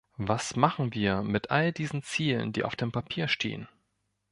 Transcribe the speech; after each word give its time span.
Was 0.17 0.55
machen 0.55 0.95
wir 0.95 1.21
mit 1.21 1.51
all 1.51 1.71
diesen 1.71 2.01
Zielen, 2.01 2.53
die 2.53 2.63
auf 2.63 2.75
dem 2.75 2.91
Papier 2.91 3.27
stehen? 3.27 3.67